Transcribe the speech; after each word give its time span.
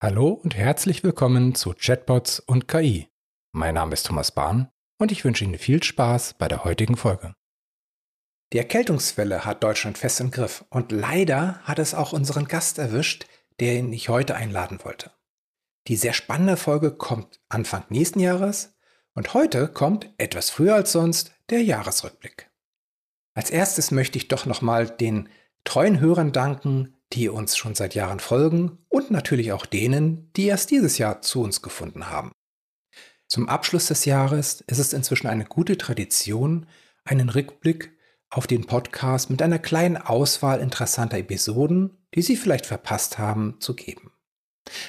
Hallo 0.00 0.28
und 0.28 0.54
herzlich 0.54 1.02
willkommen 1.02 1.56
zu 1.56 1.74
Chatbots 1.76 2.38
und 2.38 2.68
KI. 2.68 3.08
Mein 3.50 3.74
Name 3.74 3.94
ist 3.94 4.06
Thomas 4.06 4.30
Bahn 4.30 4.70
und 4.96 5.10
ich 5.10 5.24
wünsche 5.24 5.42
Ihnen 5.42 5.58
viel 5.58 5.82
Spaß 5.82 6.34
bei 6.34 6.46
der 6.46 6.62
heutigen 6.62 6.96
Folge. 6.96 7.34
Die 8.52 8.58
Erkältungswelle 8.58 9.44
hat 9.44 9.64
Deutschland 9.64 9.98
fest 9.98 10.20
im 10.20 10.30
Griff 10.30 10.64
und 10.70 10.92
leider 10.92 11.58
hat 11.64 11.80
es 11.80 11.94
auch 11.94 12.12
unseren 12.12 12.46
Gast 12.46 12.78
erwischt, 12.78 13.26
der 13.58 13.74
ihn 13.74 13.92
ich 13.92 14.08
heute 14.08 14.36
einladen 14.36 14.78
wollte. 14.84 15.10
Die 15.88 15.96
sehr 15.96 16.12
spannende 16.12 16.56
Folge 16.56 16.92
kommt 16.92 17.40
Anfang 17.48 17.82
nächsten 17.88 18.20
Jahres 18.20 18.78
und 19.14 19.34
heute 19.34 19.66
kommt 19.66 20.14
etwas 20.16 20.48
früher 20.48 20.76
als 20.76 20.92
sonst 20.92 21.32
der 21.50 21.64
Jahresrückblick. 21.64 22.48
Als 23.34 23.50
erstes 23.50 23.90
möchte 23.90 24.16
ich 24.16 24.28
doch 24.28 24.46
nochmal 24.46 24.88
den 24.88 25.28
treuen 25.64 25.98
Hörern 25.98 26.30
danken, 26.30 26.97
die 27.12 27.28
uns 27.28 27.56
schon 27.56 27.74
seit 27.74 27.94
Jahren 27.94 28.20
folgen 28.20 28.78
und 28.88 29.10
natürlich 29.10 29.52
auch 29.52 29.66
denen, 29.66 30.30
die 30.34 30.46
erst 30.46 30.70
dieses 30.70 30.98
Jahr 30.98 31.22
zu 31.22 31.42
uns 31.42 31.62
gefunden 31.62 32.10
haben. 32.10 32.32
Zum 33.28 33.48
Abschluss 33.48 33.86
des 33.86 34.04
Jahres 34.04 34.62
ist 34.66 34.78
es 34.78 34.92
inzwischen 34.92 35.26
eine 35.26 35.44
gute 35.44 35.76
Tradition, 35.76 36.66
einen 37.04 37.28
Rückblick 37.28 37.92
auf 38.30 38.46
den 38.46 38.66
Podcast 38.66 39.30
mit 39.30 39.42
einer 39.42 39.58
kleinen 39.58 39.96
Auswahl 39.96 40.60
interessanter 40.60 41.18
Episoden, 41.18 41.96
die 42.14 42.22
Sie 42.22 42.36
vielleicht 42.36 42.66
verpasst 42.66 43.18
haben, 43.18 43.56
zu 43.60 43.74
geben. 43.74 44.12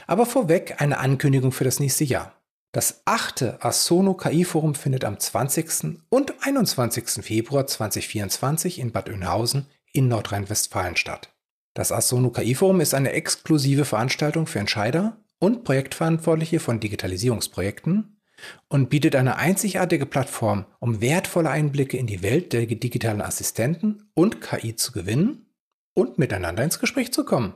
Aber 0.08 0.26
vorweg 0.26 0.82
eine 0.82 1.00
Ankündigung 1.00 1.52
für 1.52 1.64
das 1.64 1.80
nächste 1.80 2.04
Jahr. 2.04 2.36
Das 2.72 3.02
achte 3.06 3.64
Asono 3.64 4.14
KI 4.14 4.44
Forum 4.44 4.76
findet 4.76 5.04
am 5.04 5.20
20. 5.20 6.02
und 6.10 6.34
21. 6.46 7.26
Februar 7.26 7.66
2024 7.66 8.80
in 8.80 8.92
Bad 8.92 9.10
Oeynhausen 9.10 9.68
in 9.92 10.08
Nordrhein-Westfalen 10.08 10.96
statt. 10.96 11.34
Das 11.74 11.92
Asono 11.92 12.32
KI 12.32 12.56
Forum 12.56 12.82
ist 12.82 12.94
eine 12.94 13.12
exklusive 13.12 13.86
Veranstaltung 13.86 14.48
für 14.48 14.60
Entscheider 14.60 15.18
und 15.40 15.64
Projektverantwortliche 15.64 16.60
von 16.60 16.80
Digitalisierungsprojekten 16.80 18.20
und 18.68 18.90
bietet 18.90 19.16
eine 19.16 19.38
einzigartige 19.38 20.06
Plattform, 20.06 20.66
um 20.80 21.02
wertvolle 21.02 21.50
Einblicke 21.50 21.98
in 21.98 22.08
die 22.08 22.24
Welt 22.24 22.54
der 22.54 22.66
digitalen 22.66 23.22
Assistenten 23.22 24.10
und 24.14 24.42
KI 24.42 24.76
zu 24.76 24.92
gewinnen 24.92 25.46
und 25.94 26.18
miteinander 26.18 26.64
ins 26.64 26.80
Gespräch 26.80 27.12
zu 27.12 27.26
kommen. 27.26 27.54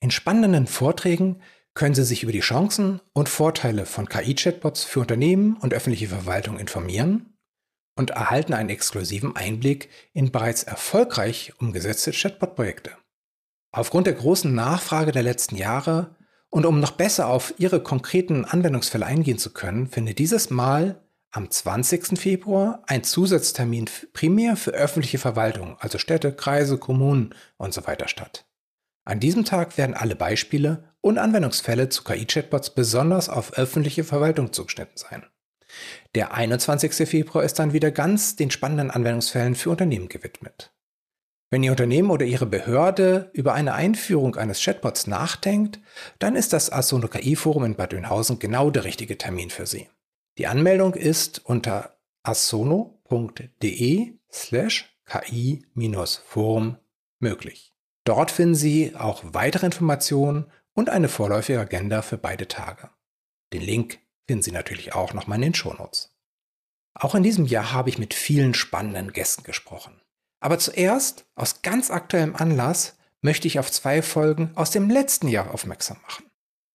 In 0.00 0.10
spannenden 0.10 0.66
Vorträgen 0.66 1.40
können 1.74 1.94
Sie 1.94 2.04
sich 2.04 2.22
über 2.22 2.32
die 2.32 2.40
Chancen 2.40 3.00
und 3.12 3.28
Vorteile 3.28 3.86
von 3.86 4.08
KI-Chatbots 4.08 4.84
für 4.84 5.00
Unternehmen 5.00 5.56
und 5.56 5.74
öffentliche 5.74 6.08
Verwaltung 6.08 6.58
informieren 6.58 7.36
und 7.96 8.10
erhalten 8.10 8.54
einen 8.54 8.70
exklusiven 8.70 9.34
Einblick 9.34 9.88
in 10.12 10.30
bereits 10.30 10.62
erfolgreich 10.62 11.52
umgesetzte 11.58 12.12
Chatbot-Projekte. 12.12 12.92
Aufgrund 13.76 14.06
der 14.06 14.14
großen 14.14 14.54
Nachfrage 14.54 15.10
der 15.10 15.24
letzten 15.24 15.56
Jahre 15.56 16.14
und 16.48 16.64
um 16.64 16.78
noch 16.78 16.92
besser 16.92 17.26
auf 17.26 17.54
Ihre 17.58 17.82
konkreten 17.82 18.44
Anwendungsfälle 18.44 19.04
eingehen 19.04 19.36
zu 19.36 19.52
können, 19.52 19.88
findet 19.88 20.20
dieses 20.20 20.48
Mal 20.48 21.02
am 21.32 21.50
20. 21.50 22.16
Februar 22.16 22.84
ein 22.86 23.02
Zusatztermin 23.02 23.86
primär 24.12 24.54
für 24.54 24.70
öffentliche 24.70 25.18
Verwaltung, 25.18 25.76
also 25.80 25.98
Städte, 25.98 26.32
Kreise, 26.32 26.78
Kommunen 26.78 27.34
und 27.56 27.74
so 27.74 27.84
weiter 27.84 28.06
statt. 28.06 28.46
An 29.04 29.18
diesem 29.18 29.44
Tag 29.44 29.76
werden 29.76 29.96
alle 29.96 30.14
Beispiele 30.14 30.84
und 31.00 31.18
Anwendungsfälle 31.18 31.88
zu 31.88 32.04
KI-Chatbots 32.04 32.76
besonders 32.76 33.28
auf 33.28 33.54
öffentliche 33.54 34.04
Verwaltung 34.04 34.52
zugeschnitten 34.52 34.98
sein. 34.98 35.24
Der 36.14 36.32
21. 36.32 37.08
Februar 37.08 37.42
ist 37.42 37.58
dann 37.58 37.72
wieder 37.72 37.90
ganz 37.90 38.36
den 38.36 38.52
spannenden 38.52 38.92
Anwendungsfällen 38.92 39.56
für 39.56 39.70
Unternehmen 39.70 40.08
gewidmet. 40.08 40.70
Wenn 41.54 41.62
Ihr 41.62 41.70
Unternehmen 41.70 42.10
oder 42.10 42.26
Ihre 42.26 42.46
Behörde 42.46 43.30
über 43.32 43.54
eine 43.54 43.74
Einführung 43.74 44.34
eines 44.34 44.60
Chatbots 44.60 45.06
nachdenkt, 45.06 45.78
dann 46.18 46.34
ist 46.34 46.52
das 46.52 46.72
Asono 46.72 47.06
KI 47.06 47.36
Forum 47.36 47.62
in 47.62 47.76
Bad 47.76 47.94
Oeynhausen 47.94 48.40
genau 48.40 48.72
der 48.72 48.82
richtige 48.82 49.16
Termin 49.18 49.50
für 49.50 49.64
Sie. 49.64 49.88
Die 50.36 50.48
Anmeldung 50.48 50.94
ist 50.94 51.44
unter 51.44 51.96
asono.de 52.24 54.14
slash 54.32 54.98
ki-forum 55.06 56.78
möglich. 57.20 57.72
Dort 58.02 58.32
finden 58.32 58.56
Sie 58.56 58.96
auch 58.96 59.22
weitere 59.24 59.66
Informationen 59.66 60.46
und 60.72 60.90
eine 60.90 61.08
vorläufige 61.08 61.60
Agenda 61.60 62.02
für 62.02 62.18
beide 62.18 62.48
Tage. 62.48 62.90
Den 63.52 63.62
Link 63.62 64.00
finden 64.26 64.42
Sie 64.42 64.50
natürlich 64.50 64.92
auch 64.96 65.14
nochmal 65.14 65.36
in 65.36 65.42
den 65.42 65.54
Shownotes. 65.54 66.16
Auch 66.94 67.14
in 67.14 67.22
diesem 67.22 67.46
Jahr 67.46 67.70
habe 67.70 67.90
ich 67.90 67.98
mit 67.98 68.12
vielen 68.12 68.54
spannenden 68.54 69.12
Gästen 69.12 69.44
gesprochen. 69.44 70.00
Aber 70.44 70.58
zuerst, 70.58 71.24
aus 71.36 71.62
ganz 71.62 71.90
aktuellem 71.90 72.36
Anlass, 72.36 72.98
möchte 73.22 73.48
ich 73.48 73.58
auf 73.58 73.72
zwei 73.72 74.02
Folgen 74.02 74.50
aus 74.56 74.70
dem 74.70 74.90
letzten 74.90 75.26
Jahr 75.28 75.54
aufmerksam 75.54 75.96
machen. 76.02 76.26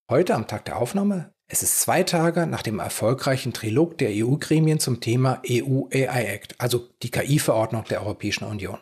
Heute 0.09 0.33
am 0.33 0.47
Tag 0.47 0.65
der 0.65 0.77
Aufnahme, 0.77 1.35
es 1.47 1.61
ist 1.61 1.79
zwei 1.79 2.01
Tage 2.01 2.47
nach 2.47 2.63
dem 2.63 2.79
erfolgreichen 2.79 3.53
Trilog 3.53 3.99
der 3.99 4.09
EU-Gremien 4.11 4.79
zum 4.79 5.01
Thema 5.01 5.43
EU 5.47 5.83
AI 5.93 6.25
Act, 6.25 6.59
also 6.59 6.89
die 7.03 7.11
KI-Verordnung 7.11 7.83
der 7.83 8.01
Europäischen 8.01 8.45
Union. 8.45 8.79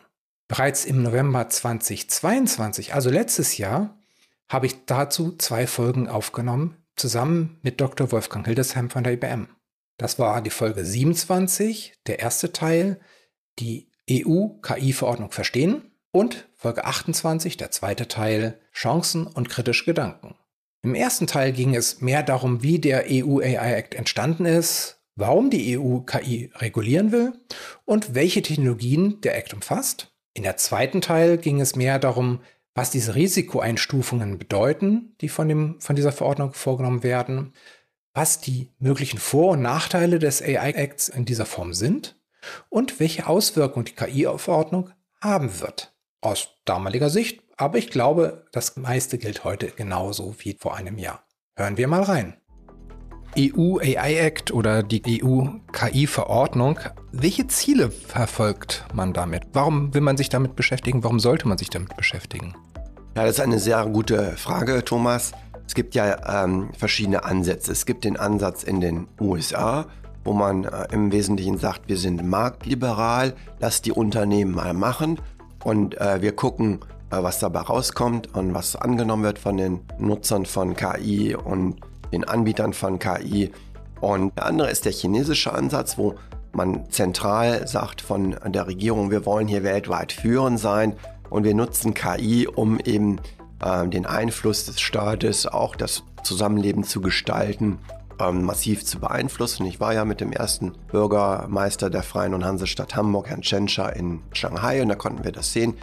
Bereits 0.48 0.86
im 0.86 1.02
November 1.02 1.50
2022, 1.50 2.94
also 2.94 3.10
letztes 3.10 3.58
Jahr, 3.58 3.94
habe 4.48 4.64
ich 4.64 4.86
dazu 4.86 5.36
zwei 5.36 5.66
Folgen 5.66 6.08
aufgenommen, 6.08 6.78
zusammen 6.96 7.58
mit 7.60 7.82
Dr. 7.82 8.10
Wolfgang 8.10 8.46
Hildesheim 8.46 8.88
von 8.88 9.04
der 9.04 9.12
IBM. 9.12 9.48
Das 9.98 10.18
war 10.18 10.40
die 10.40 10.48
Folge 10.48 10.82
27, 10.82 11.92
der 12.06 12.20
erste 12.20 12.54
Teil, 12.54 12.98
die 13.58 13.87
EU-KI-Verordnung 14.10 15.30
verstehen 15.30 15.82
und 16.10 16.48
Folge 16.54 16.84
28, 16.84 17.56
der 17.56 17.70
zweite 17.70 18.08
Teil, 18.08 18.58
Chancen 18.72 19.26
und 19.26 19.48
kritische 19.48 19.84
Gedanken. 19.84 20.34
Im 20.82 20.94
ersten 20.94 21.26
Teil 21.26 21.52
ging 21.52 21.74
es 21.74 22.00
mehr 22.00 22.22
darum, 22.22 22.62
wie 22.62 22.78
der 22.78 23.04
EU-AI-Act 23.08 23.94
entstanden 23.94 24.44
ist, 24.44 25.00
warum 25.16 25.50
die 25.50 25.78
EU 25.78 25.98
KI 26.00 26.50
regulieren 26.56 27.12
will 27.12 27.32
und 27.84 28.14
welche 28.14 28.42
Technologien 28.42 29.20
der 29.20 29.36
Act 29.36 29.52
umfasst. 29.52 30.12
In 30.34 30.44
der 30.44 30.56
zweiten 30.56 31.00
Teil 31.00 31.36
ging 31.38 31.60
es 31.60 31.74
mehr 31.74 31.98
darum, 31.98 32.40
was 32.74 32.90
diese 32.90 33.16
Risikoeinstufungen 33.16 34.38
bedeuten, 34.38 35.16
die 35.20 35.28
von, 35.28 35.48
dem, 35.48 35.80
von 35.80 35.96
dieser 35.96 36.12
Verordnung 36.12 36.52
vorgenommen 36.52 37.02
werden, 37.02 37.52
was 38.14 38.40
die 38.40 38.70
möglichen 38.78 39.18
Vor- 39.18 39.52
und 39.52 39.62
Nachteile 39.62 40.20
des 40.20 40.40
AI-Acts 40.40 41.08
in 41.08 41.24
dieser 41.24 41.46
Form 41.46 41.74
sind 41.74 42.17
und 42.68 43.00
welche 43.00 43.26
Auswirkungen 43.26 43.86
die 43.86 43.94
KI-Verordnung 43.94 44.90
haben 45.20 45.60
wird. 45.60 45.94
Aus 46.20 46.48
damaliger 46.64 47.10
Sicht, 47.10 47.42
aber 47.56 47.78
ich 47.78 47.90
glaube, 47.90 48.46
das 48.52 48.76
meiste 48.76 49.18
gilt 49.18 49.44
heute 49.44 49.68
genauso 49.68 50.34
wie 50.38 50.56
vor 50.58 50.76
einem 50.76 50.98
Jahr. 50.98 51.24
Hören 51.56 51.76
wir 51.76 51.88
mal 51.88 52.02
rein. 52.02 52.36
EU 53.36 53.78
AI 53.78 54.16
Act 54.18 54.52
oder 54.52 54.82
die 54.82 55.22
EU 55.22 55.46
KI-Verordnung. 55.72 56.80
Welche 57.12 57.46
Ziele 57.46 57.90
verfolgt 57.90 58.84
man 58.94 59.12
damit? 59.12 59.42
Warum 59.52 59.92
will 59.94 60.00
man 60.00 60.16
sich 60.16 60.28
damit 60.28 60.56
beschäftigen? 60.56 61.04
Warum 61.04 61.20
sollte 61.20 61.46
man 61.46 61.58
sich 61.58 61.70
damit 61.70 61.96
beschäftigen? 61.96 62.54
Ja, 63.16 63.24
das 63.24 63.32
ist 63.32 63.40
eine 63.40 63.58
sehr 63.58 63.84
gute 63.86 64.32
Frage, 64.36 64.84
Thomas. 64.84 65.32
Es 65.66 65.74
gibt 65.74 65.94
ja 65.94 66.44
ähm, 66.44 66.70
verschiedene 66.76 67.24
Ansätze. 67.24 67.72
Es 67.72 67.84
gibt 67.84 68.04
den 68.04 68.16
Ansatz 68.16 68.62
in 68.62 68.80
den 68.80 69.08
USA, 69.20 69.86
wo 70.28 70.34
man 70.34 70.64
äh, 70.64 70.88
im 70.92 71.10
Wesentlichen 71.10 71.56
sagt, 71.56 71.88
wir 71.88 71.96
sind 71.96 72.22
marktliberal, 72.22 73.32
lass 73.60 73.80
die 73.80 73.92
Unternehmen 73.92 74.54
mal 74.54 74.74
machen 74.74 75.18
und 75.64 75.98
äh, 75.98 76.20
wir 76.20 76.32
gucken, 76.32 76.80
äh, 77.10 77.22
was 77.22 77.38
dabei 77.38 77.60
rauskommt 77.60 78.34
und 78.34 78.52
was 78.52 78.76
angenommen 78.76 79.22
wird 79.22 79.38
von 79.38 79.56
den 79.56 79.80
Nutzern 79.98 80.44
von 80.44 80.76
KI 80.76 81.34
und 81.34 81.76
den 82.12 82.24
Anbietern 82.24 82.74
von 82.74 82.98
KI. 82.98 83.50
Und 84.02 84.36
der 84.36 84.44
andere 84.44 84.70
ist 84.70 84.84
der 84.84 84.92
chinesische 84.92 85.54
Ansatz, 85.54 85.96
wo 85.96 86.16
man 86.52 86.90
zentral 86.90 87.66
sagt 87.66 88.02
von 88.02 88.36
der 88.48 88.66
Regierung, 88.66 89.10
wir 89.10 89.24
wollen 89.24 89.48
hier 89.48 89.62
weltweit 89.62 90.12
führend 90.12 90.60
sein 90.60 90.92
und 91.30 91.44
wir 91.44 91.54
nutzen 91.54 91.94
KI, 91.94 92.46
um 92.46 92.78
eben 92.80 93.18
äh, 93.64 93.88
den 93.88 94.04
Einfluss 94.04 94.66
des 94.66 94.78
Staates, 94.78 95.46
auch 95.46 95.74
das 95.74 96.02
Zusammenleben 96.22 96.84
zu 96.84 97.00
gestalten 97.00 97.78
ähm, 98.20 98.44
massiv 98.44 98.84
zu 98.84 98.98
beeinflussen. 98.98 99.66
Ich 99.66 99.80
war 99.80 99.94
ja 99.94 100.04
mit 100.04 100.20
dem 100.20 100.32
ersten 100.32 100.72
Bürgermeister 100.90 101.90
der 101.90 102.02
Freien 102.02 102.34
und 102.34 102.44
Hansestadt 102.44 102.96
Hamburg, 102.96 103.28
Herrn 103.28 103.42
Tschentscher, 103.42 103.94
in 103.94 104.20
Shanghai 104.32 104.82
und 104.82 104.88
da 104.88 104.94
konnten 104.94 105.24
wir 105.24 105.32
das 105.32 105.52
sehen. 105.52 105.74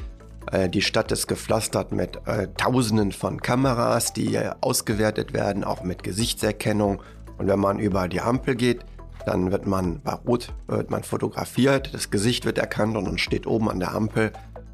Äh, 0.52 0.70
die 0.70 0.82
Stadt 0.82 1.12
ist 1.12 1.28
gepflastert 1.28 1.92
mit 1.92 2.20
äh, 2.26 2.48
Tausenden 2.58 3.12
von 3.12 3.42
Kameras, 3.42 4.14
die 4.14 4.36
äh, 4.36 4.52
ausgewertet 4.62 5.34
werden, 5.34 5.64
auch 5.64 5.84
mit 5.84 6.04
Gesichtserkennung. 6.04 7.02
Und 7.38 7.48
wenn 7.48 7.60
man 7.60 7.80
über 7.80 8.08
die 8.08 8.22
Ampel 8.22 8.56
geht, 8.56 8.86
dann 9.26 9.52
wird 9.52 9.66
man 9.66 10.02
bei 10.02 10.14
Rot 10.14 10.54
wird 10.68 10.92
man 10.92 11.04
fotografiert, 11.04 11.94
das 11.94 12.12
Gesicht 12.12 12.46
wird 12.46 12.60
erkannt 12.60 12.96
und 12.96 13.06
dann 13.06 13.18
steht 13.18 13.48
oben 13.48 13.70
an 13.70 13.80
der 13.80 13.94
Ampel, 13.94 14.32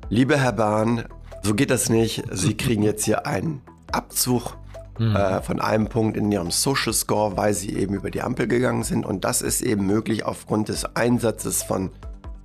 liebe 0.10 0.38
Herr 0.38 0.52
Bahn, 0.52 1.06
so 1.42 1.56
geht 1.56 1.72
das 1.72 1.90
nicht. 1.90 2.24
Sie 2.32 2.56
kriegen 2.56 2.84
jetzt 2.84 3.06
hier 3.06 3.26
einen 3.26 3.62
Abzug 3.92 4.58
mhm. 5.02 5.16
äh, 5.16 5.42
von 5.42 5.60
einem 5.60 5.88
Punkt 5.88 6.16
in 6.16 6.32
ihrem 6.32 6.52
Social 6.52 6.94
Score, 6.94 7.36
weil 7.36 7.54
sie 7.54 7.76
eben 7.76 7.96
über 7.96 8.12
die 8.12 8.22
Ampel 8.22 8.48
gegangen 8.48 8.84
sind. 8.84 9.06
Und 9.06 9.24
das 9.26 9.42
ist 9.42 9.62
eben 9.62 9.86
möglich 9.86 10.26
aufgrund 10.26 10.70
des 10.70 10.96
Einsatzes 10.96 11.64
von 11.64 11.90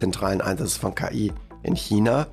zentralen 0.00 0.40
Einsatzes 0.40 0.76
von 0.76 0.94
KI 0.94 1.32
in 1.62 1.74
China. 1.74 2.26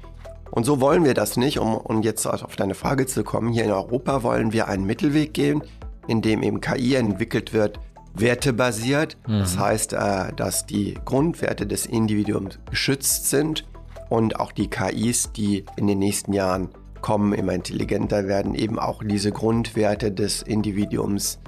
Und 0.51 0.65
so 0.65 0.79
wollen 0.79 1.03
wir 1.03 1.13
das 1.13 1.35
nicht, 1.35 1.59
um, 1.59 1.75
um 1.75 2.03
jetzt 2.03 2.25
auf 2.25 2.55
deine 2.55 2.75
Frage 2.75 3.05
zu 3.05 3.23
kommen. 3.23 3.51
Hier 3.51 3.65
in 3.65 3.71
Europa 3.71 4.23
wollen 4.23 4.53
wir 4.53 4.67
einen 4.67 4.85
Mittelweg 4.85 5.33
gehen. 5.33 5.63
in 6.05 6.21
dem 6.21 6.43
eben 6.43 6.59
KI 6.59 6.95
entwickelt 6.95 7.53
wird, 7.53 7.79
wertebasiert. 8.13 9.15
Mhm. 9.25 9.39
Das 9.39 9.57
heißt, 9.57 9.93
äh, 9.93 10.33
dass 10.35 10.65
die 10.65 10.95
Grundwerte 11.05 11.65
des 11.65 11.85
Individuums 11.85 12.59
geschützt 12.69 13.29
sind 13.29 13.65
und 14.09 14.37
auch 14.37 14.51
die 14.51 14.69
KIs, 14.69 15.31
die 15.31 15.63
in 15.77 15.87
den 15.87 15.99
nächsten 15.99 16.33
Jahren 16.33 16.67
kommen, 17.03 17.33
immer 17.33 17.53
intelligenter 17.53 18.27
werden, 18.27 18.55
eben 18.55 18.79
auch 18.79 19.03
diese 19.03 19.31
Grundwerte 19.31 20.11
des 20.11 20.41
Individuums 20.41 21.39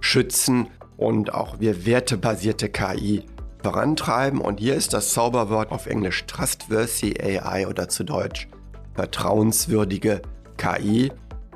schützen 0.00 0.68
und 0.96 1.34
auch 1.34 1.60
wir 1.60 1.84
wertebasierte 1.84 2.70
KI 2.70 3.24
vorantreiben. 3.62 4.40
Und 4.40 4.60
hier 4.60 4.74
ist 4.74 4.94
das 4.94 5.10
Zauberwort 5.10 5.72
auf 5.72 5.86
Englisch 5.86 6.24
Trustworthy 6.24 7.20
AI 7.20 7.66
oder 7.66 7.88
zu 7.88 8.04
Deutsch 8.04 8.48
vertrauenswürdige 8.94 10.22
KI. 10.56 11.12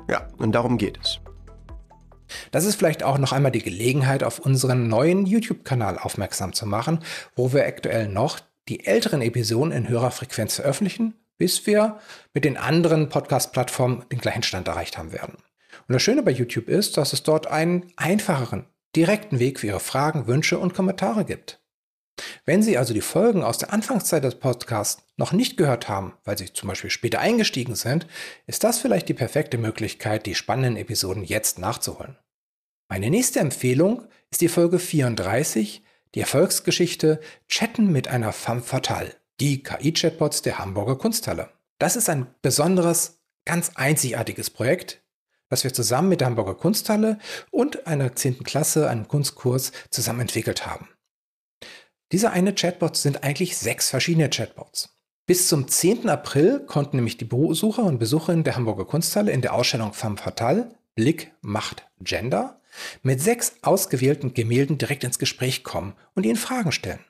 Ja, 0.09 0.27
und 0.37 0.53
darum 0.53 0.77
geht 0.77 0.99
es. 1.01 1.19
Das 2.51 2.65
ist 2.65 2.75
vielleicht 2.75 3.03
auch 3.03 3.17
noch 3.17 3.31
einmal 3.31 3.51
die 3.51 3.63
Gelegenheit, 3.63 4.23
auf 4.23 4.39
unseren 4.39 4.87
neuen 4.87 5.25
YouTube-Kanal 5.25 5.97
aufmerksam 5.97 6.53
zu 6.53 6.65
machen, 6.65 6.99
wo 7.35 7.53
wir 7.53 7.65
aktuell 7.65 8.07
noch 8.07 8.39
die 8.67 8.85
älteren 8.85 9.21
Episoden 9.21 9.71
in 9.71 9.87
höherer 9.87 10.11
Frequenz 10.11 10.55
veröffentlichen, 10.55 11.13
bis 11.37 11.65
wir 11.65 11.99
mit 12.33 12.45
den 12.45 12.57
anderen 12.57 13.09
Podcast-Plattformen 13.09 14.05
den 14.11 14.19
gleichen 14.19 14.43
Stand 14.43 14.67
erreicht 14.67 14.97
haben 14.97 15.11
werden. 15.11 15.37
Und 15.87 15.93
das 15.93 16.01
Schöne 16.01 16.23
bei 16.23 16.31
YouTube 16.31 16.69
ist, 16.69 16.97
dass 16.97 17.13
es 17.13 17.23
dort 17.23 17.47
einen 17.47 17.91
einfacheren, 17.97 18.65
direkten 18.95 19.39
Weg 19.39 19.59
für 19.59 19.67
Ihre 19.67 19.79
Fragen, 19.79 20.27
Wünsche 20.27 20.57
und 20.57 20.73
Kommentare 20.73 21.25
gibt. 21.25 21.61
Wenn 22.45 22.63
Sie 22.63 22.77
also 22.77 22.93
die 22.93 23.01
Folgen 23.01 23.43
aus 23.43 23.57
der 23.57 23.73
Anfangszeit 23.73 24.23
des 24.23 24.35
Podcasts 24.35 25.03
noch 25.17 25.33
nicht 25.33 25.57
gehört 25.57 25.89
haben, 25.89 26.13
weil 26.23 26.37
Sie 26.37 26.51
zum 26.53 26.69
Beispiel 26.69 26.89
später 26.89 27.19
eingestiegen 27.19 27.75
sind, 27.75 28.07
ist 28.47 28.63
das 28.63 28.79
vielleicht 28.79 29.09
die 29.09 29.13
perfekte 29.13 29.57
Möglichkeit, 29.57 30.25
die 30.25 30.35
spannenden 30.35 30.77
Episoden 30.77 31.23
jetzt 31.23 31.59
nachzuholen. 31.59 32.17
Meine 32.87 33.09
nächste 33.09 33.39
Empfehlung 33.39 34.07
ist 34.31 34.41
die 34.41 34.47
Folge 34.47 34.79
34, 34.79 35.83
die 36.13 36.21
Erfolgsgeschichte 36.21 37.19
Chatten 37.49 37.91
mit 37.91 38.07
einer 38.07 38.31
femme 38.31 38.61
fatale, 38.61 39.13
die 39.39 39.63
KI-Chatbots 39.63 40.41
der 40.41 40.59
Hamburger 40.59 40.95
Kunsthalle. 40.97 41.49
Das 41.79 41.95
ist 41.95 42.09
ein 42.09 42.27
besonderes, 42.41 43.21
ganz 43.45 43.71
einzigartiges 43.75 44.49
Projekt, 44.49 45.03
das 45.49 45.63
wir 45.63 45.73
zusammen 45.73 46.09
mit 46.09 46.21
der 46.21 46.27
Hamburger 46.27 46.55
Kunsthalle 46.55 47.19
und 47.51 47.87
einer 47.87 48.15
10. 48.15 48.43
Klasse, 48.43 48.89
einem 48.89 49.07
Kunstkurs, 49.07 49.71
zusammen 49.89 50.21
entwickelt 50.21 50.65
haben. 50.65 50.89
Diese 52.11 52.31
eine 52.31 52.53
Chatbot 52.53 52.95
sind 52.95 53.23
eigentlich 53.23 53.57
sechs 53.57 53.89
verschiedene 53.89 54.29
Chatbots. 54.29 54.97
Bis 55.27 55.47
zum 55.47 55.67
10. 55.67 56.07
April 56.07 56.59
konnten 56.65 56.97
nämlich 56.97 57.17
die 57.17 57.25
Besucher 57.25 57.83
und 57.83 57.97
Besucherinnen 57.97 58.43
der 58.43 58.55
Hamburger 58.55 58.85
Kunsthalle 58.85 59.31
in 59.31 59.41
der 59.41 59.53
Ausstellung 59.53 59.93
Femme 59.93 60.17
Fatale 60.17 60.69
Blick, 60.95 61.33
Macht, 61.41 61.87
Gender 61.99 62.61
mit 63.03 63.21
sechs 63.21 63.55
ausgewählten 63.61 64.33
Gemälden 64.33 64.77
direkt 64.77 65.03
ins 65.03 65.19
Gespräch 65.19 65.63
kommen 65.63 65.93
und 66.13 66.25
ihnen 66.25 66.37
Fragen 66.37 66.71
stellen. 66.71 67.03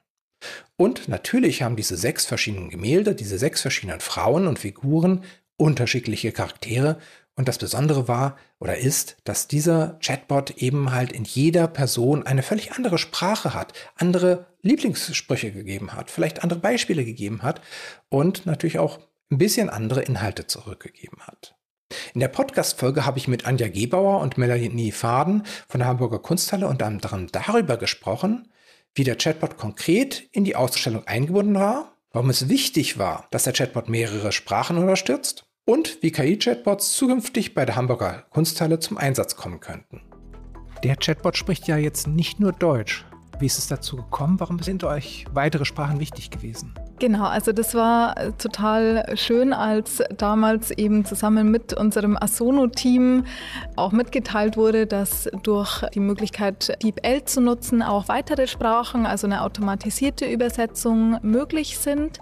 Und 0.77 1.07
natürlich 1.07 1.61
haben 1.61 1.75
diese 1.75 1.97
sechs 1.97 2.25
verschiedenen 2.25 2.69
Gemälde, 2.69 3.15
diese 3.15 3.37
sechs 3.37 3.61
verschiedenen 3.61 3.99
Frauen 3.99 4.47
und 4.47 4.59
Figuren 4.59 5.23
unterschiedliche 5.57 6.31
Charaktere 6.31 6.97
und 7.35 7.47
das 7.47 7.57
Besondere 7.57 8.07
war 8.07 8.37
oder 8.59 8.77
ist, 8.77 9.17
dass 9.25 9.47
dieser 9.47 9.99
Chatbot 10.01 10.51
eben 10.51 10.91
halt 10.91 11.11
in 11.11 11.25
jeder 11.25 11.67
Person 11.67 12.25
eine 12.25 12.43
völlig 12.43 12.73
andere 12.73 12.97
Sprache 12.97 13.53
hat, 13.53 13.73
andere 13.95 14.45
Lieblingssprüche 14.61 15.51
gegeben 15.51 15.93
hat, 15.93 16.09
vielleicht 16.09 16.43
andere 16.43 16.59
Beispiele 16.59 17.03
gegeben 17.03 17.41
hat 17.41 17.61
und 18.09 18.45
natürlich 18.45 18.79
auch 18.79 18.99
ein 19.31 19.37
bisschen 19.37 19.69
andere 19.69 20.01
Inhalte 20.01 20.47
zurückgegeben 20.47 21.19
hat. 21.21 21.55
In 22.13 22.19
der 22.19 22.29
Podcast-Folge 22.29 23.05
habe 23.05 23.17
ich 23.17 23.27
mit 23.27 23.45
Anja 23.45 23.67
Gebauer 23.67 24.21
und 24.21 24.37
Melanie 24.37 24.91
Faden 24.91 25.43
von 25.67 25.79
der 25.79 25.87
Hamburger 25.87 26.19
Kunsthalle 26.19 26.67
unter 26.67 26.85
anderem 26.85 27.27
darüber 27.31 27.77
gesprochen, 27.77 28.47
wie 28.95 29.03
der 29.03 29.17
Chatbot 29.17 29.57
konkret 29.57 30.27
in 30.31 30.45
die 30.45 30.55
Ausstellung 30.55 31.05
eingebunden 31.05 31.55
war, 31.55 31.97
warum 32.11 32.29
es 32.29 32.47
wichtig 32.47 32.97
war, 32.97 33.27
dass 33.29 33.43
der 33.43 33.53
Chatbot 33.53 33.89
mehrere 33.89 34.31
Sprachen 34.31 34.77
unterstützt 34.77 35.45
und 35.65 36.01
wie 36.01 36.11
KI-Chatbots 36.11 36.93
zukünftig 36.93 37.53
bei 37.53 37.65
der 37.65 37.75
Hamburger 37.75 38.25
Kunsthalle 38.29 38.79
zum 38.79 38.97
Einsatz 38.97 39.35
kommen 39.35 39.59
könnten. 39.59 40.01
Der 40.83 40.95
Chatbot 40.95 41.35
spricht 41.35 41.67
ja 41.67 41.75
jetzt 41.75 42.07
nicht 42.07 42.39
nur 42.39 42.53
Deutsch. 42.53 43.05
Wie 43.39 43.47
ist 43.47 43.57
es 43.57 43.67
dazu 43.67 43.97
gekommen? 43.97 44.39
Warum 44.39 44.59
sind 44.59 44.85
euch 44.85 45.25
weitere 45.33 45.65
Sprachen 45.65 45.99
wichtig 45.99 46.29
gewesen? 46.31 46.73
Genau, 46.97 47.25
also 47.25 47.51
das 47.51 47.75
war 47.75 48.17
äh, 48.17 48.31
total 48.37 49.05
schön, 49.15 49.51
als 49.51 50.01
damals 50.17 50.71
eben 50.71 51.03
zusammen 51.03 51.51
mit 51.51 51.73
unserem 51.73 52.17
Asono-Team 52.17 53.25
auch 53.75 53.91
mitgeteilt 53.91 54.55
wurde, 54.55 54.87
dass 54.87 55.29
durch 55.43 55.83
die 55.93 55.99
Möglichkeit, 55.99 56.81
DeepL 56.81 57.25
zu 57.25 57.41
nutzen, 57.41 57.83
auch 57.83 58.07
weitere 58.07 58.47
Sprachen, 58.47 59.05
also 59.05 59.27
eine 59.27 59.43
automatisierte 59.43 60.25
Übersetzung 60.25 61.17
möglich 61.21 61.77
sind. 61.77 62.19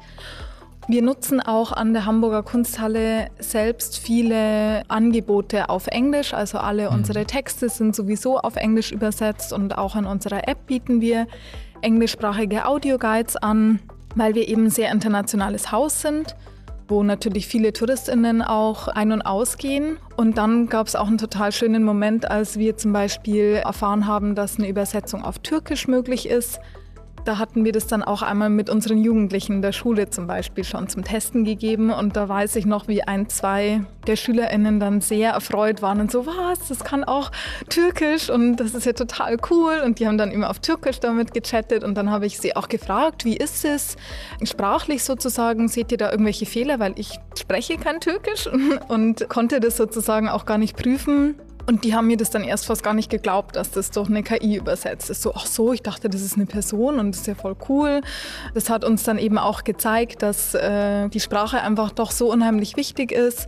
Wir 0.88 1.02
nutzen 1.02 1.40
auch 1.40 1.72
an 1.72 1.94
der 1.94 2.06
Hamburger 2.06 2.44
Kunsthalle 2.44 3.28
selbst 3.40 4.00
viele 4.00 4.84
Angebote 4.90 5.70
auf 5.70 5.88
Englisch. 5.88 6.34
Also 6.34 6.58
alle 6.58 6.90
mhm. 6.90 6.98
unsere 6.98 7.26
Texte 7.26 7.70
sind 7.70 7.96
sowieso 7.96 8.40
auf 8.40 8.56
Englisch 8.56 8.92
übersetzt 8.92 9.54
und 9.54 9.78
auch 9.78 9.96
in 9.96 10.06
unserer 10.06 10.48
App 10.48 10.66
bieten 10.66 11.00
wir 11.00 11.28
englischsprachige 11.82 12.66
Audioguides 12.66 13.38
an, 13.38 13.80
weil 14.16 14.36
wir 14.36 14.48
eben 14.48 14.66
ein 14.66 14.70
sehr 14.70 14.92
internationales 14.92 15.72
Haus 15.72 16.02
sind 16.02 16.36
wo 16.88 17.04
natürlich 17.04 17.48
viele 17.48 17.74
Touristinnen 17.74 18.42
auch 18.42 18.88
ein- 18.88 19.12
und 19.12 19.22
ausgehen. 19.22 19.98
Und 20.16 20.38
dann 20.38 20.68
gab 20.68 20.88
es 20.88 20.96
auch 20.96 21.08
einen 21.08 21.18
total 21.18 21.52
schönen 21.52 21.84
Moment, 21.84 22.30
als 22.30 22.60
wir 22.60 22.78
zum 22.78 22.94
Beispiel 22.94 23.62
erfahren 23.64 24.06
haben, 24.06 24.36
dass 24.36 24.58
eine 24.58 24.68
Übersetzung 24.68 25.24
auf 25.24 25.40
Türkisch 25.40 25.88
möglich 25.88 26.30
ist. 26.30 26.60
Da 27.26 27.38
hatten 27.38 27.64
wir 27.64 27.72
das 27.72 27.88
dann 27.88 28.04
auch 28.04 28.22
einmal 28.22 28.50
mit 28.50 28.70
unseren 28.70 28.98
Jugendlichen 28.98 29.54
in 29.54 29.62
der 29.62 29.72
Schule 29.72 30.10
zum 30.10 30.28
Beispiel 30.28 30.66
schon 30.66 30.90
zum 30.90 31.06
Testen 31.06 31.46
gegeben. 31.46 31.90
Und 31.90 32.18
da 32.18 32.28
weiß 32.28 32.58
ich 32.58 32.66
noch, 32.66 32.90
wie 32.90 33.04
ein, 33.04 33.30
zwei 33.30 33.82
der 34.08 34.18
SchülerInnen 34.18 34.82
dann 34.82 35.00
sehr 35.00 35.32
erfreut 35.32 35.82
waren 35.82 36.02
und 36.02 36.12
so, 36.12 36.26
was, 36.26 36.68
das 36.68 36.84
kann 36.84 37.06
auch 37.06 37.32
Türkisch 37.70 38.30
und 38.30 38.58
das 38.58 38.76
ist 38.76 38.86
ja 38.86 38.92
total 38.92 39.38
cool. 39.50 39.82
Und 39.86 40.00
die 40.00 40.08
haben 40.08 40.18
dann 40.18 40.32
immer 40.32 40.50
auf 40.50 40.60
Türkisch 40.60 41.00
damit 41.00 41.34
gechattet. 41.34 41.86
Und 41.86 41.96
dann 41.96 42.10
habe 42.10 42.26
ich 42.26 42.40
sie 42.40 42.58
auch 42.58 42.68
gefragt, 42.68 43.24
wie 43.24 43.38
ist 43.38 43.64
es 43.64 43.96
sprachlich 44.44 45.04
sozusagen? 45.06 45.70
Seht 45.70 45.94
ihr 45.94 45.98
da 45.98 46.12
irgendwelche 46.12 46.46
Fehler? 46.46 46.80
Weil 46.80 46.94
ich 46.98 47.20
spreche 47.40 47.78
kein 47.78 48.02
Türkisch 48.02 48.50
und 48.90 49.30
konnte 49.30 49.62
das 49.62 49.78
sozusagen 49.78 50.28
auch 50.28 50.46
gar 50.46 50.58
nicht 50.58 50.76
prüfen. 50.76 51.36
Und 51.66 51.86
die 51.86 51.96
haben 51.96 52.08
mir 52.08 52.18
das 52.18 52.30
dann 52.30 52.44
erst 52.44 52.66
fast 52.66 52.84
gar 52.84 52.94
nicht 52.94 53.10
geglaubt, 53.10 53.56
dass 53.56 53.72
das 53.72 53.90
doch 53.92 54.10
eine 54.10 54.22
KI 54.22 54.58
übersetzt 54.58 55.10
ist. 55.10 55.22
So, 55.22 55.34
ach 55.34 55.46
so, 55.46 55.72
ich 55.72 55.82
dachte, 55.82 56.10
das 56.10 56.22
ist 56.22 56.36
eine 56.36 56.46
Person 56.46 57.00
und 57.00 57.12
das 57.12 57.22
ist 57.22 57.28
ja 57.28 57.36
voll 57.36 57.56
cool. 57.70 58.02
Das 58.54 58.70
hat 58.70 58.84
uns 58.84 59.04
dann 59.04 59.18
eben 59.18 59.38
auch 59.38 59.64
gezeigt, 59.64 60.22
dass 60.22 60.54
äh, 60.56 61.08
die 61.10 61.22
Sprache 61.22 61.62
einfach 61.62 61.92
doch 61.92 62.12
so 62.12 62.30
unheimlich 62.30 62.76
wichtig 62.76 63.14
ist 63.14 63.48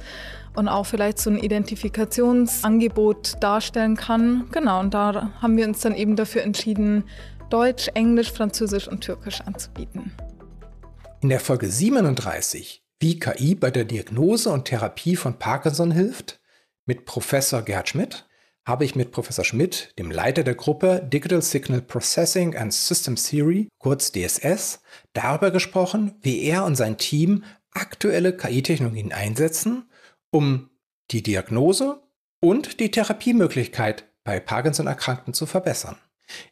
und 0.56 0.70
auch 0.70 0.86
vielleicht 0.86 1.20
so 1.20 1.30
ein 1.30 1.38
Identifikationsangebot 1.38 3.34
darstellen 3.42 3.98
kann. 3.98 4.48
Genau, 4.52 4.80
und 4.80 4.94
da 4.94 5.34
haben 5.42 5.58
wir 5.58 5.68
uns 5.68 5.82
dann 5.82 5.94
eben 5.94 6.16
dafür 6.16 6.44
entschieden, 6.44 7.04
Deutsch, 7.50 7.90
Englisch, 7.94 8.32
Französisch 8.32 8.88
und 8.88 9.02
Türkisch 9.02 9.42
anzubieten. 9.42 10.14
In 11.22 11.28
der 11.30 11.42
Folge 11.42 11.70
37, 11.70 12.82
wie 13.00 13.20
KI 13.20 13.56
bei 13.56 13.72
der 13.72 13.84
Diagnose 13.84 14.50
und 14.50 14.66
Therapie 14.66 15.16
von 15.16 15.38
Parkinson 15.38 15.92
hilft, 15.92 16.40
mit 16.86 17.06
Professor 17.06 17.62
Gerhard 17.62 17.90
Schmidt 17.90 18.26
habe 18.66 18.84
ich 18.84 18.96
mit 18.96 19.12
Professor 19.12 19.46
Schmidt, 19.46 19.94
dem 20.00 20.10
Leiter 20.10 20.44
der 20.44 20.56
Gruppe 20.56 21.08
Digital 21.12 21.42
Signal 21.42 21.82
Processing 21.82 22.56
and 22.56 22.74
System 22.74 23.16
Theory, 23.16 23.68
kurz 23.78 24.12
DSS, 24.12 24.82
darüber 25.14 25.52
gesprochen, 25.52 26.16
wie 26.22 26.42
er 26.42 26.66
und 26.66 26.76
sein 26.76 26.98
Team 26.98 27.44
aktuelle 27.72 28.36
KI-Technologien 28.36 29.14
einsetzen, 29.14 29.90
um 30.32 30.72
die 31.12 31.22
Diagnose 31.22 32.02
und 32.40 32.80
die 32.80 32.90
Therapiemöglichkeit 32.90 34.06
bei 34.24 34.40
Parkinson-Erkrankten 34.40 35.36
zu 35.36 35.46
verbessern. 35.46 35.98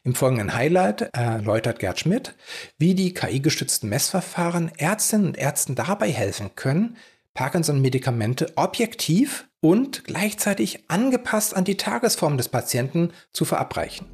Im 0.04 0.14
folgenden 0.14 0.54
Highlight 0.54 1.10
erläutert 1.12 1.80
Gerd 1.80 1.98
Schmidt, 1.98 2.36
wie 2.78 2.94
die 2.94 3.12
KI-gestützten 3.12 3.88
Messverfahren 3.88 4.70
Ärztinnen 4.76 5.26
und 5.26 5.36
Ärzten 5.36 5.74
dabei 5.74 6.12
helfen 6.12 6.54
können, 6.54 6.96
Parkinson-Medikamente 7.34 8.52
objektiv 8.54 9.48
und 9.64 10.04
gleichzeitig 10.04 10.84
angepasst 10.88 11.56
an 11.56 11.64
die 11.64 11.78
Tagesform 11.78 12.36
des 12.36 12.50
Patienten 12.50 13.12
zu 13.32 13.46
verabreichen. 13.46 14.06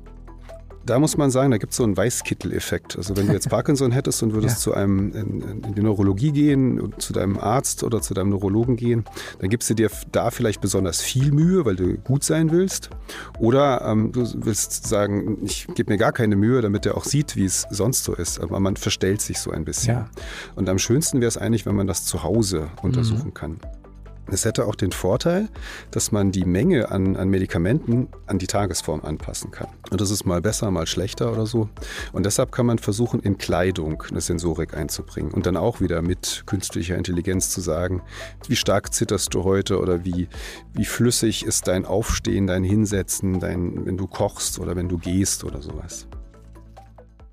Da 0.87 1.00
muss 1.00 1.16
man 1.16 1.33
sagen, 1.33 1.50
da 1.50 1.59
gibt 1.59 1.73
es 1.73 1.76
so 1.76 1.83
einen 1.83 1.97
Weißkittel-Effekt. 1.97 2.97
Also 2.97 3.16
wenn 3.16 3.26
du 3.26 3.33
jetzt 3.33 3.49
Parkinson 3.50 3.90
hättest 3.90 4.23
und 4.23 4.33
würdest 4.33 4.59
ja. 4.59 4.62
zu 4.62 4.75
einem 4.75 5.12
in, 5.12 5.62
in, 5.64 5.75
die 5.75 5.83
Neurologie 5.83 6.30
gehen, 6.30 6.95
zu 6.99 7.12
deinem 7.12 7.37
Arzt 7.37 7.83
oder 7.83 8.00
zu 8.00 8.14
deinem 8.14 8.30
Neurologen 8.30 8.76
gehen, 8.76 9.04
dann 9.40 9.50
gibst 9.50 9.69
du 9.69 9.75
dir 9.75 9.90
da 10.12 10.30
vielleicht 10.30 10.61
besonders 10.61 11.02
viel 11.02 11.33
Mühe, 11.33 11.64
weil 11.64 11.75
du 11.75 11.95
gut 11.95 12.23
sein 12.23 12.52
willst. 12.52 12.90
Oder 13.40 13.83
ähm, 13.85 14.12
du 14.12 14.25
willst 14.45 14.87
sagen, 14.87 15.38
ich 15.45 15.66
gebe 15.75 15.92
mir 15.92 15.99
gar 15.99 16.12
keine 16.12 16.37
Mühe, 16.37 16.62
damit 16.62 16.87
er 16.87 16.97
auch 16.97 17.04
sieht, 17.04 17.35
wie 17.35 17.45
es 17.45 17.66
sonst 17.71 18.04
so 18.04 18.14
ist. 18.14 18.38
Aber 18.38 18.61
man 18.61 18.76
verstellt 18.76 19.21
sich 19.21 19.40
so 19.40 19.50
ein 19.50 19.64
bisschen. 19.64 19.97
Ja. 19.97 20.11
Und 20.54 20.69
am 20.69 20.78
schönsten 20.78 21.21
wäre 21.21 21.28
es 21.28 21.37
eigentlich, 21.37 21.66
wenn 21.66 21.75
man 21.75 21.88
das 21.88 22.04
zu 22.04 22.23
Hause 22.23 22.69
untersuchen 22.83 23.30
mhm. 23.30 23.35
kann. 23.35 23.61
Es 24.33 24.45
hätte 24.45 24.67
auch 24.67 24.75
den 24.75 24.93
Vorteil, 24.93 25.49
dass 25.91 26.13
man 26.13 26.31
die 26.31 26.45
Menge 26.45 26.91
an, 26.91 27.17
an 27.17 27.29
Medikamenten 27.29 28.09
an 28.27 28.39
die 28.39 28.47
Tagesform 28.47 29.01
anpassen 29.05 29.51
kann. 29.51 29.69
Und 29.91 30.01
das 30.01 30.11
ist 30.11 30.25
mal 30.25 30.41
besser, 30.41 30.71
mal 30.71 30.87
schlechter 30.87 31.33
oder 31.33 31.47
so. 31.47 31.69
Und 32.13 32.27
deshalb 32.27 32.53
kann 32.53 32.67
man 32.67 32.79
versuchen, 32.79 33.21
in 33.21 33.39
Kleidung 33.39 34.03
eine 34.09 34.21
Sensorik 34.21 34.75
einzubringen 34.75 35.33
und 35.33 35.47
dann 35.47 35.57
auch 35.57 35.81
wieder 35.81 36.03
mit 36.03 36.45
künstlicher 36.47 36.97
Intelligenz 36.97 37.51
zu 37.51 37.61
sagen, 37.61 38.03
wie 38.47 38.57
stark 38.57 38.95
zitterst 38.95 39.35
du 39.35 39.45
heute 39.45 39.81
oder 39.81 40.05
wie, 40.05 40.29
wie 40.75 40.85
flüssig 40.85 41.45
ist 41.45 41.67
dein 41.69 41.85
Aufstehen, 41.85 42.47
dein 42.47 42.65
Hinsetzen, 42.65 43.41
dein, 43.41 43.85
wenn 43.87 43.97
du 43.97 44.07
kochst 44.07 44.59
oder 44.59 44.77
wenn 44.77 44.89
du 44.89 44.99
gehst 44.99 45.45
oder 45.45 45.61
sowas. 45.61 46.07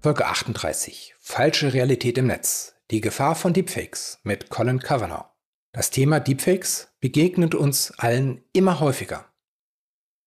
Folge 0.02 0.26
38. 0.26 1.16
Falsche 1.20 1.74
Realität 1.74 2.18
im 2.18 2.28
Netz. 2.28 2.76
Die 2.92 3.02
Gefahr 3.02 3.36
von 3.36 3.54
Deepfakes 3.54 4.20
mit 4.24 4.50
Colin 4.50 4.80
Kavanagh. 4.80 5.37
Das 5.72 5.90
Thema 5.90 6.20
Deepfakes 6.20 6.90
begegnet 7.00 7.54
uns 7.56 7.92
allen 7.92 8.44
immer 8.54 8.80
häufiger. 8.80 9.26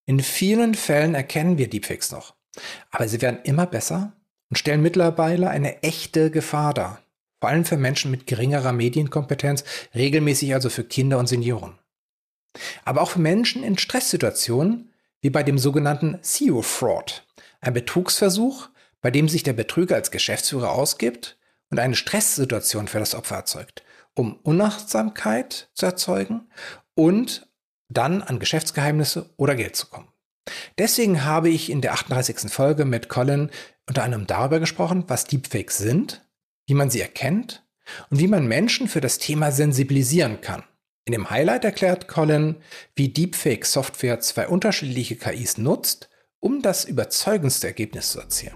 In 0.06 0.20
vielen 0.20 0.74
Fällen 0.74 1.14
erkennen 1.14 1.58
wir 1.58 1.68
Deepfakes 1.68 2.10
noch, 2.12 2.34
aber 2.90 3.08
sie 3.08 3.20
werden 3.22 3.40
immer 3.44 3.66
besser 3.66 4.12
und 4.48 4.56
stellen 4.56 4.82
mittlerweile 4.82 5.50
eine 5.50 5.82
echte 5.82 6.30
Gefahr 6.30 6.74
dar. 6.74 7.02
Vor 7.40 7.48
allem 7.48 7.64
für 7.64 7.78
Menschen 7.78 8.10
mit 8.10 8.26
geringerer 8.26 8.72
Medienkompetenz, 8.72 9.64
regelmäßig 9.94 10.52
also 10.52 10.68
für 10.68 10.84
Kinder 10.84 11.18
und 11.18 11.26
Senioren. 11.26 11.78
Aber 12.84 13.00
auch 13.00 13.12
für 13.12 13.20
Menschen 13.20 13.62
in 13.62 13.78
Stresssituationen, 13.78 14.92
wie 15.22 15.30
bei 15.30 15.42
dem 15.42 15.58
sogenannten 15.58 16.18
CEO 16.22 16.62
Fraud, 16.62 17.24
ein 17.60 17.72
Betrugsversuch, 17.72 18.68
bei 19.00 19.10
dem 19.10 19.28
sich 19.28 19.42
der 19.42 19.52
Betrüger 19.52 19.94
als 19.94 20.10
Geschäftsführer 20.10 20.72
ausgibt 20.72 21.38
und 21.70 21.78
eine 21.78 21.94
Stresssituation 21.94 22.88
für 22.88 22.98
das 22.98 23.14
Opfer 23.14 23.36
erzeugt, 23.36 23.82
um 24.14 24.36
Unachtsamkeit 24.42 25.70
zu 25.74 25.86
erzeugen 25.86 26.48
und 26.94 27.48
dann 27.88 28.22
an 28.22 28.38
Geschäftsgeheimnisse 28.38 29.30
oder 29.36 29.54
Geld 29.54 29.76
zu 29.76 29.86
kommen. 29.86 30.08
Deswegen 30.78 31.24
habe 31.24 31.48
ich 31.48 31.70
in 31.70 31.80
der 31.80 31.92
38. 31.92 32.50
Folge 32.50 32.84
mit 32.84 33.08
Colin 33.08 33.50
unter 33.86 34.04
anderem 34.04 34.26
darüber 34.26 34.60
gesprochen, 34.60 35.04
was 35.08 35.24
Deepfakes 35.24 35.78
sind, 35.78 36.24
wie 36.66 36.74
man 36.74 36.90
sie 36.90 37.00
erkennt 37.00 37.66
und 38.10 38.20
wie 38.20 38.28
man 38.28 38.46
Menschen 38.46 38.88
für 38.88 39.00
das 39.00 39.18
Thema 39.18 39.50
sensibilisieren 39.52 40.40
kann. 40.40 40.62
In 41.04 41.12
dem 41.12 41.30
Highlight 41.30 41.64
erklärt 41.64 42.08
Colin, 42.08 42.56
wie 42.94 43.08
Deepfake-Software 43.08 44.20
zwei 44.20 44.46
unterschiedliche 44.46 45.16
KIs 45.16 45.58
nutzt, 45.58 46.08
um 46.38 46.62
das 46.62 46.84
überzeugendste 46.84 47.66
Ergebnis 47.66 48.12
zu 48.12 48.20
erzielen. 48.20 48.54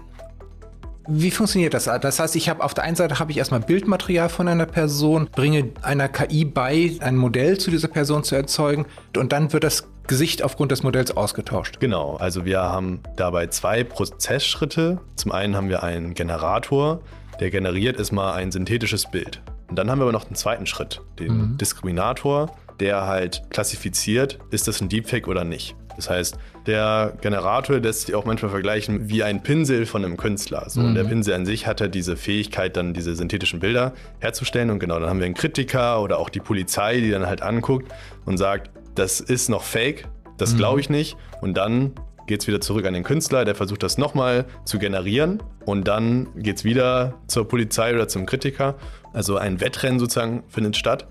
Wie 1.07 1.31
funktioniert 1.31 1.73
das? 1.73 1.85
Das 1.85 2.19
heißt, 2.19 2.35
ich 2.35 2.49
habe 2.49 2.63
auf 2.63 2.73
der 2.73 2.83
einen 2.83 2.95
Seite 2.95 3.19
habe 3.19 3.31
ich 3.31 3.37
erstmal 3.37 3.59
Bildmaterial 3.59 4.29
von 4.29 4.47
einer 4.47 4.65
Person, 4.65 5.29
bringe 5.31 5.69
einer 5.81 6.09
KI 6.09 6.45
bei, 6.45 6.97
ein 6.99 7.15
Modell 7.15 7.57
zu 7.57 7.71
dieser 7.71 7.87
Person 7.87 8.23
zu 8.23 8.35
erzeugen 8.35 8.85
und 9.15 9.31
dann 9.31 9.53
wird 9.53 9.63
das 9.63 9.87
Gesicht 10.07 10.43
aufgrund 10.43 10.71
des 10.71 10.83
Modells 10.83 11.15
ausgetauscht. 11.15 11.79
Genau, 11.79 12.15
also 12.15 12.45
wir 12.45 12.61
haben 12.61 12.99
dabei 13.15 13.47
zwei 13.47 13.83
Prozessschritte. 13.83 14.99
Zum 15.15 15.31
einen 15.31 15.55
haben 15.55 15.69
wir 15.69 15.83
einen 15.83 16.13
Generator, 16.13 17.01
der 17.39 17.49
generiert 17.49 17.97
erstmal 17.97 18.33
ein 18.33 18.51
synthetisches 18.51 19.09
Bild. 19.09 19.41
Und 19.67 19.77
dann 19.77 19.89
haben 19.89 19.99
wir 19.99 20.03
aber 20.03 20.11
noch 20.11 20.25
einen 20.25 20.35
zweiten 20.35 20.67
Schritt, 20.67 21.01
den 21.19 21.37
mhm. 21.37 21.57
Diskriminator, 21.57 22.55
der 22.79 23.07
halt 23.07 23.43
klassifiziert, 23.49 24.39
ist 24.51 24.67
das 24.67 24.81
ein 24.81 24.89
Deepfake 24.89 25.27
oder 25.27 25.43
nicht. 25.43 25.75
Das 25.95 26.09
heißt, 26.09 26.37
der 26.65 27.13
Generator 27.21 27.79
lässt 27.79 28.01
sich 28.01 28.15
auch 28.15 28.25
manchmal 28.25 28.51
vergleichen 28.51 29.09
wie 29.09 29.23
ein 29.23 29.43
Pinsel 29.43 29.85
von 29.85 30.03
einem 30.03 30.17
Künstler. 30.17 30.69
So. 30.69 30.81
Mhm. 30.81 30.87
Und 30.87 30.95
der 30.95 31.03
mhm. 31.05 31.09
Pinsel 31.09 31.33
an 31.33 31.45
sich 31.45 31.67
hat 31.67 31.79
ja 31.79 31.87
diese 31.87 32.17
Fähigkeit, 32.17 32.75
dann 32.77 32.93
diese 32.93 33.15
synthetischen 33.15 33.59
Bilder 33.59 33.93
herzustellen. 34.19 34.69
Und 34.69 34.79
genau, 34.79 34.99
dann 34.99 35.09
haben 35.09 35.19
wir 35.19 35.25
einen 35.25 35.35
Kritiker 35.35 36.01
oder 36.01 36.19
auch 36.19 36.29
die 36.29 36.39
Polizei, 36.39 36.99
die 36.99 37.11
dann 37.11 37.25
halt 37.25 37.41
anguckt 37.41 37.91
und 38.25 38.37
sagt, 38.37 38.71
das 38.95 39.19
ist 39.19 39.49
noch 39.49 39.63
fake, 39.63 40.07
das 40.37 40.53
mhm. 40.53 40.57
glaube 40.57 40.79
ich 40.79 40.89
nicht. 40.89 41.17
Und 41.41 41.55
dann 41.55 41.93
geht 42.27 42.41
es 42.41 42.47
wieder 42.47 42.61
zurück 42.61 42.85
an 42.85 42.93
den 42.93 43.03
Künstler, 43.03 43.45
der 43.45 43.55
versucht 43.55 43.83
das 43.83 43.97
nochmal 43.97 44.45
zu 44.65 44.79
generieren. 44.79 45.43
Und 45.65 45.87
dann 45.87 46.27
geht 46.35 46.57
es 46.57 46.63
wieder 46.63 47.13
zur 47.27 47.47
Polizei 47.47 47.93
oder 47.93 48.07
zum 48.07 48.25
Kritiker. 48.25 48.75
Also 49.13 49.37
ein 49.37 49.61
Wettrennen 49.61 49.99
sozusagen 49.99 50.43
findet 50.49 50.75
statt. 50.75 51.07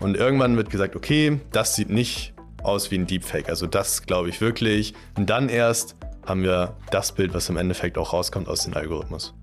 Und 0.00 0.16
irgendwann 0.16 0.56
wird 0.56 0.70
gesagt, 0.70 0.96
okay, 0.96 1.40
das 1.52 1.74
sieht 1.74 1.90
nicht 1.90 2.34
aus 2.66 2.90
wie 2.90 2.98
ein 2.98 3.06
Deepfake. 3.06 3.48
Also 3.48 3.66
das 3.66 4.02
glaube 4.02 4.28
ich 4.28 4.40
wirklich. 4.40 4.94
Und 5.16 5.30
dann 5.30 5.48
erst 5.48 5.96
haben 6.26 6.42
wir 6.42 6.76
das 6.90 7.12
Bild, 7.12 7.32
was 7.34 7.48
im 7.48 7.56
Endeffekt 7.56 7.96
auch 7.98 8.12
rauskommt 8.12 8.48
aus 8.48 8.64
dem 8.64 8.74
Algorithmus. 8.74 9.34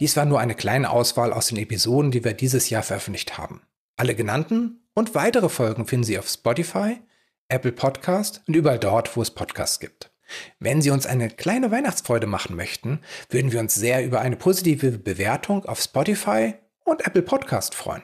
Dies 0.00 0.16
war 0.16 0.26
nur 0.26 0.38
eine 0.38 0.54
kleine 0.54 0.90
Auswahl 0.90 1.32
aus 1.32 1.48
den 1.48 1.58
Episoden, 1.58 2.10
die 2.10 2.22
wir 2.22 2.34
dieses 2.34 2.70
Jahr 2.70 2.82
veröffentlicht 2.82 3.36
haben. 3.36 3.62
Alle 3.96 4.14
genannten 4.14 4.86
und 4.94 5.14
weitere 5.14 5.48
Folgen 5.48 5.86
finden 5.86 6.04
Sie 6.04 6.18
auf 6.18 6.28
Spotify, 6.28 7.00
Apple 7.48 7.72
Podcast 7.72 8.42
und 8.46 8.54
überall 8.54 8.78
dort, 8.78 9.16
wo 9.16 9.22
es 9.22 9.32
Podcasts 9.32 9.80
gibt. 9.80 10.12
Wenn 10.60 10.82
Sie 10.82 10.90
uns 10.90 11.06
eine 11.06 11.30
kleine 11.30 11.70
Weihnachtsfreude 11.70 12.26
machen 12.26 12.54
möchten, 12.54 13.00
würden 13.30 13.50
wir 13.50 13.60
uns 13.60 13.74
sehr 13.74 14.04
über 14.04 14.20
eine 14.20 14.36
positive 14.36 14.98
Bewertung 14.98 15.64
auf 15.64 15.80
Spotify 15.80 16.54
und 16.84 17.06
Apple 17.06 17.22
Podcast 17.22 17.74
freuen. 17.74 18.02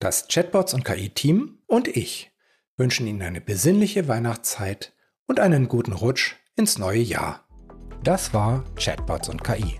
Das 0.00 0.26
Chatbots 0.28 0.74
und 0.74 0.84
KI-Team 0.84 1.58
und 1.66 1.88
ich 1.88 2.33
wünschen 2.76 3.06
Ihnen 3.06 3.22
eine 3.22 3.40
besinnliche 3.40 4.08
Weihnachtszeit 4.08 4.92
und 5.26 5.40
einen 5.40 5.68
guten 5.68 5.92
Rutsch 5.92 6.34
ins 6.56 6.78
neue 6.78 7.00
Jahr. 7.00 7.44
Das 8.02 8.34
war 8.34 8.64
Chatbots 8.76 9.28
und 9.28 9.42
KI. 9.42 9.78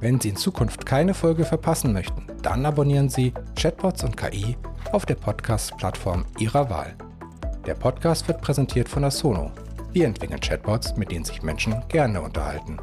Wenn 0.00 0.18
Sie 0.18 0.30
in 0.30 0.36
Zukunft 0.36 0.86
keine 0.86 1.14
Folge 1.14 1.44
verpassen 1.44 1.92
möchten, 1.92 2.26
dann 2.42 2.64
abonnieren 2.64 3.08
Sie 3.08 3.34
Chatbots 3.54 4.02
und 4.02 4.16
KI 4.16 4.56
auf 4.92 5.04
der 5.04 5.16
Podcast-Plattform 5.16 6.24
Ihrer 6.38 6.70
Wahl. 6.70 6.96
Der 7.66 7.74
Podcast 7.74 8.26
wird 8.26 8.40
präsentiert 8.40 8.88
von 8.88 9.04
Asono. 9.04 9.52
Wir 9.92 10.06
entwickeln 10.06 10.40
Chatbots, 10.40 10.96
mit 10.96 11.10
denen 11.10 11.24
sich 11.24 11.42
Menschen 11.42 11.82
gerne 11.88 12.22
unterhalten. 12.22 12.78